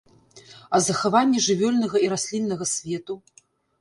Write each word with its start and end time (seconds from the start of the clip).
А 0.77 0.79
захаванне 0.85 1.43
жывёльнага 1.47 1.97
і 2.07 2.09
расліннага 2.15 2.65
свету? 2.75 3.13